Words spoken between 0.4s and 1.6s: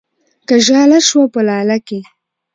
که ژاله شوه په